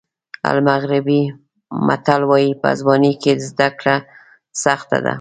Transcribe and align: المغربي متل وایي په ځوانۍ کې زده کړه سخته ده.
المغربي 0.53 1.21
متل 1.89 2.21
وایي 2.29 2.51
په 2.61 2.69
ځوانۍ 2.79 3.13
کې 3.21 3.31
زده 3.47 3.67
کړه 3.79 3.95
سخته 4.63 4.97
ده. 5.05 5.09